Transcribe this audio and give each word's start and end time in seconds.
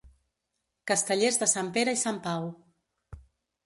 Castellers 0.93 1.39
de 1.43 1.51
Sant 1.53 1.71
Pere 1.79 1.97
i 1.99 2.03
Sant 2.07 2.21
Pau. 2.29 2.53